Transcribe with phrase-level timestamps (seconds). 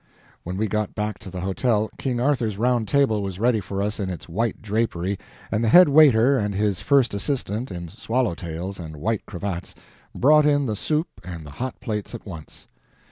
[0.41, 3.99] When we got back to the hotel, King Arthur's Round Table was ready for us
[3.99, 5.19] in its white drapery,
[5.51, 9.75] and the head waiter and his first assistant, in swallow tails and white cravats,
[10.15, 12.65] brought in the soup and the hot plates at once.